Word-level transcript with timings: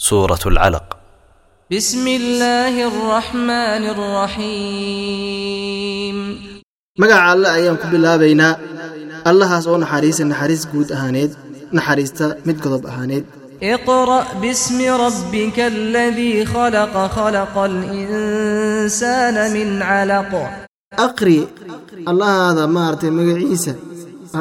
سورة 0.00 0.38
العلق 0.46 0.96
بسم 1.72 2.08
الله 2.08 2.88
الرحمن 2.88 3.84
الرحيم 5.16 6.16
magaca 7.00 7.28
alle 7.32 7.48
ayaan 7.56 7.76
ku 7.80 7.86
bilaabaynaa 7.92 8.52
allahaas 9.30 9.64
oo 9.70 9.76
naxariisa 9.82 10.24
naxariis 10.32 10.62
guud 10.72 10.88
ahaaneed 10.96 11.32
naxariista 11.76 12.26
mid 12.46 12.56
godob 12.64 12.84
ahaaneed 12.90 13.24
اقرأ 13.62 14.24
باسم 14.42 14.78
ربك 15.04 15.58
الذي 15.60 16.44
خلق 16.46 16.94
خلق 17.16 17.54
الإنسان 17.58 19.36
من 19.56 19.82
علق 19.82 20.32
aqri 21.06 21.38
allahaada 22.10 22.62
maaragtay 22.76 23.10
magaciisa 23.18 23.72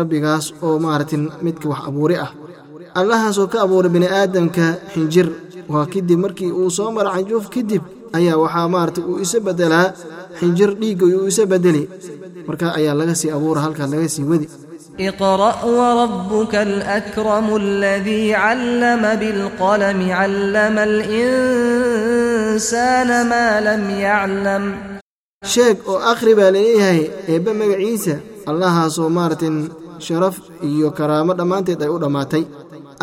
rabbigaas 0.00 0.44
oo 0.64 0.76
maaragtay 0.84 1.18
midka 1.46 1.66
wax 1.72 1.80
abuuri 1.88 2.16
ah 2.24 2.30
allahaas 3.00 3.36
oo 3.42 3.48
ka 3.52 3.58
abuuray 3.64 3.90
bini 3.96 4.08
aadamka 4.20 4.64
xinjir 4.92 5.26
waa 5.72 5.86
kadib 5.92 6.18
markii 6.24 6.50
uu 6.60 6.70
soo 6.76 6.90
mara 6.96 7.10
canjuuf 7.16 7.46
kadib 7.54 7.82
ayaa 8.18 8.36
waxaa 8.42 8.68
maaragtay 8.74 9.04
uu 9.10 9.18
isa 9.24 9.38
bedelaa 9.46 9.86
xinjir 10.38 10.70
dhiigga 10.80 11.04
uu 11.18 11.26
isa 11.32 11.44
bedeli 11.52 11.82
marka 12.48 12.66
ayaa 12.78 12.94
laga 13.00 13.14
sii 13.20 13.30
abuura 13.36 13.60
halkaas 13.64 13.90
laga 13.94 14.08
sii 14.16 14.26
wadi 14.32 14.48
اقرأ 15.08 15.54
وربك 15.78 16.54
الأكرم 16.68 17.46
الذي 17.62 18.24
علم 18.44 19.02
بالقلم 19.20 20.00
علم 20.20 20.76
الإنسان 21.92 23.08
ما 23.30 23.46
لم 23.68 23.82
يعلم 24.06 24.64
sheeg 25.52 25.76
oo 25.90 25.98
akhri 26.12 26.32
baa 26.38 26.50
laleeyahay 26.54 27.00
eebbe 27.32 27.50
magaciisa 27.60 28.14
allahaasoo 28.50 29.08
maaragtin 29.16 29.56
sharaf 30.06 30.36
iyo 30.68 30.88
karaamo 30.98 31.32
dhammaanteed 31.38 31.80
ay 31.84 31.90
u 31.94 31.98
dhammaatay 32.04 32.42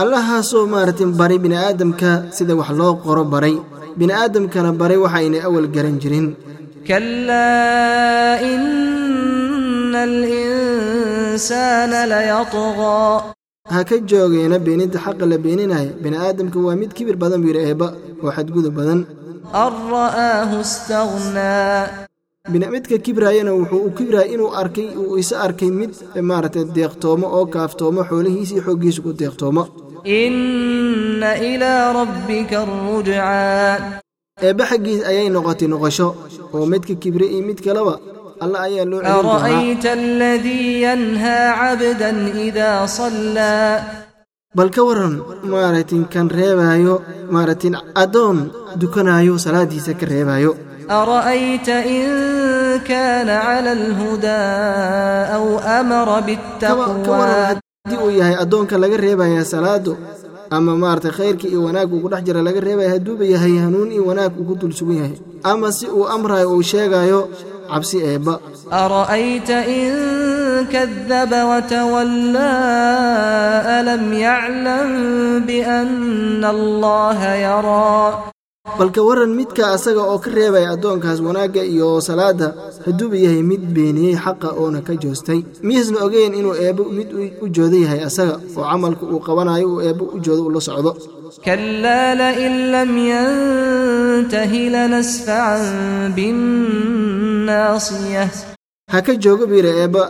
allahaasoo 0.03 0.67
maaratay 0.75 1.07
baray 1.21 1.39
bini'aadamka 1.45 2.11
sida 2.37 2.55
wax 2.61 2.71
loo 2.81 2.95
qoro 3.05 3.23
baray. 3.35 3.55
Bini'aadamkana 3.99 4.71
baray 4.81 4.99
waxa 5.05 5.19
aynay 5.23 5.43
awal 5.47 5.67
garan 5.75 5.97
jirin. 6.03 6.27
Ha 13.73 13.81
ka 13.89 13.97
joogeena 14.11 14.59
beeninta 14.67 14.99
xaqa 15.05 15.25
la 15.33 15.37
beeninaya 15.45 15.91
bini'aadamka 16.03 16.59
waa 16.67 16.77
mid 16.81 16.91
kibir 16.97 17.17
badan 17.23 17.41
buu 17.43 17.51
yidhi 17.53 17.63
eebba 17.71 17.87
oo 18.23 18.31
xadgudub 18.37 18.75
badan. 18.79 19.01
An 19.63 19.73
ra'aahu 19.93 20.59
midka 22.75 22.97
kibraayana 23.07 23.53
wuxuu 23.59 23.87
u 23.89 23.91
kibraaya 23.99 24.29
inuu 24.35 24.51
arkay 24.61 24.89
uu 25.01 25.17
isa 25.23 25.41
arkay 25.47 25.71
mid 25.81 25.93
maaragtay 26.31 26.65
deeqtoomo 26.77 27.27
oo 27.37 27.47
kaaftoomo 27.55 28.01
xoolihiisii 28.09 28.61
xoggiisu 28.67 29.01
ku 29.07 29.11
deeqtoomo 29.21 29.63
inna 30.05 31.31
ilaa 31.51 31.93
rabbika 31.99 32.57
arrujcaa 32.65 34.01
eebbe 34.47 34.65
xaggiis 34.71 35.01
ayay 35.11 35.29
noqotay 35.35 35.69
noqosho. 35.73 36.09
Oo 36.55 36.67
midka 36.73 36.95
kibre 37.03 37.27
iyo 37.35 37.43
mid 37.49 37.59
kaleba 37.65 37.95
alla 38.45 38.59
ayaa 38.67 38.85
loo 38.91 39.01
bal 44.59 44.71
ka 44.75 44.83
waran 44.89 45.15
maaragtin 45.53 46.05
kan 46.13 46.27
reebaayo 46.39 46.95
maaragtin 47.35 47.75
addoon 48.03 48.39
dukanaayo 48.81 49.35
salaaddiisa 49.45 49.93
ka 50.01 50.07
reebaayo 50.13 50.53
haddii 57.87 58.01
uu 58.05 58.11
yahay 58.17 58.37
addoonka 58.43 58.79
laga 58.81 58.97
reebaya 58.97 59.45
salaadu 59.45 59.93
ama 60.51 60.73
maarata 60.83 61.11
khayrkii 61.13 61.49
iyo 61.53 61.61
wanaag 61.69 61.93
uu 61.93 62.01
ku 62.01 62.09
dhex 62.09 62.23
jira 62.25 62.41
laga 62.43 62.61
reebaya 62.61 62.91
hadduuba 62.97 63.25
yahay 63.29 63.59
hanuun 63.61 63.93
iyo 63.93 64.05
wanaag 64.09 64.33
ugu 64.41 64.55
dul 64.57 64.73
sugan 64.73 64.97
yahay 65.05 65.19
ama 65.45 65.69
si 65.73 65.85
uu 65.93 66.09
amrayo 66.09 66.49
uu 66.57 66.63
sheegaayo 66.65 67.29
cabsi 67.69 68.01
eebba. 68.01 68.41
ara'ayta 68.73 69.59
in 69.69 69.93
kadaba 70.73 71.41
watawallaa 71.53 72.49
alam 73.79 74.05
yaclam 74.17 74.91
bianna 75.45 76.49
allaha 76.57 77.31
yaraa 77.37 78.34
balka 78.65 79.05
waran 79.05 79.37
midka 79.37 79.77
asaga 79.77 80.01
oo 80.09 80.17
ka 80.25 80.33
reebaya 80.33 80.73
addoonkaas 80.73 81.21
wanaagga 81.21 81.61
iyo 81.69 82.01
salaadda 82.01 82.49
haduuba 82.89 83.13
yahay 83.21 83.45
mid 83.45 83.61
beeniyey 83.77 84.17
xaqa 84.17 84.57
oona 84.57 84.81
ka 84.81 84.97
joostay. 84.97 85.45
Miyaasna 85.61 86.01
ogeyn 86.01 86.33
inuu 86.33 86.57
eebbo 86.57 86.89
mid 86.89 87.13
u 87.45 87.47
joodo 87.53 87.77
yahay 87.77 88.01
asaga 88.09 88.41
oo 88.57 88.65
camalka 88.65 89.05
uu 89.05 89.21
qabanayo 89.21 89.69
uu 89.69 89.81
eebbo 89.85 90.05
u 90.17 90.19
joodo 90.25 90.49
ula 90.49 90.61
socdo. 90.65 90.97
Kalaa 91.45 92.17
lain 92.17 92.73
lam 92.73 92.89
yantahi 93.13 94.73
lanasfacan 94.73 96.17
binnaasiya 96.17 98.25
ha 98.93 98.99
ka 99.05 99.13
joogo 99.23 99.45
biira 99.45 99.77
eebba 99.77 100.09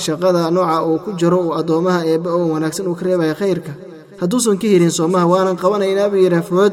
shaqada 0.00 0.48
nooca 0.48 0.80
uu 0.88 0.96
ku 1.04 1.10
jaro 1.20 1.38
uu 1.44 1.52
addoommaha 1.60 2.08
eebba 2.08 2.30
oo 2.32 2.56
wanaagsan 2.56 2.88
uu 2.88 2.96
ka 2.96 3.04
reebaya 3.04 3.36
khayrka. 3.36 3.76
Hadduusan 4.16 4.56
ka 4.56 4.64
hirin 4.64 4.88
soomaha 4.88 5.28
waanan 5.28 5.60
qabanaynaa 5.60 6.08
biira 6.08 6.40
food 6.40 6.72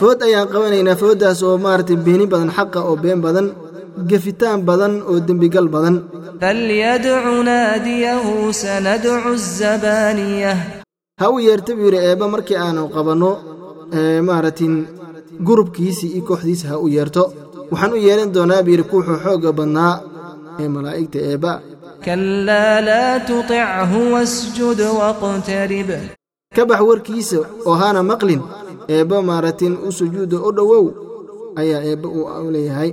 food 0.00 0.18
ayaan 0.26 0.48
qabanaynaa 0.52 0.96
fooddaas 1.02 1.40
oo 1.48 1.56
maarata 1.64 1.94
beeni 2.06 2.26
badan 2.32 2.50
xaqa 2.56 2.80
oo 2.88 2.96
been 3.02 3.20
badan 3.26 3.46
gefitaan 4.10 4.60
badan 4.68 4.92
oo 5.10 5.16
dembigal 5.26 5.66
badan 5.74 5.96
ha 11.20 11.26
u 11.34 11.36
yeerta 11.46 11.72
buu 11.78 11.86
yidhi 11.90 12.00
eebba 12.08 12.26
markii 12.34 12.56
aanu 12.64 12.82
qabanno 12.96 13.30
maaratin 14.28 14.74
gurubkiisii 15.46 16.10
iyo 16.16 16.22
kooxdiisa 16.28 16.66
ha 16.70 16.76
u 16.84 16.86
yeerto 16.96 17.22
waxaan 17.70 17.92
u 17.96 17.98
yeelan 18.06 18.30
doonaa 18.34 18.62
buu 18.64 18.72
yidhi 18.74 18.84
kuwuxuu 18.90 19.18
xoogga 19.24 19.50
badnaa 19.58 19.94
ee 20.62 20.68
malaa'igta 20.74 21.18
eebba 21.30 21.52
كلا 22.05 22.81
لا 22.81 23.17
تطعه 23.17 23.91
واسجد 24.13 24.81
واقترب 24.81 25.89
ka 26.55 26.65
bax 26.69 26.81
warkiisa 26.89 27.39
oo 27.65 27.73
hana 27.81 28.01
maqlin 28.03 28.41
eebba 28.95 29.17
maaragtin 29.29 29.73
u 29.87 29.91
sujuuda 29.97 30.37
u 30.47 30.51
dhowow 30.57 30.85
ayaa 31.61 31.81
eebba 31.89 32.07
uu 32.17 32.51
leeyahay 32.55 32.89